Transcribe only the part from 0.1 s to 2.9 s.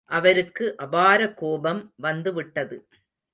அவருக்கு அபார கோபம் வந்துவிட்டது.